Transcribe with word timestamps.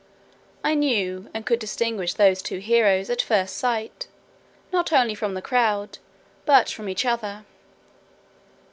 I 0.63 0.73
knew, 0.73 1.29
and 1.31 1.45
could 1.45 1.59
distinguish 1.59 2.15
those 2.15 2.41
two 2.41 2.57
heroes, 2.57 3.11
at 3.11 3.21
first 3.21 3.55
sight, 3.55 4.07
not 4.73 4.91
only 4.91 5.13
from 5.13 5.35
the 5.35 5.43
crowd, 5.43 5.99
but 6.43 6.67
from 6.69 6.89
each 6.89 7.05
other. 7.05 7.45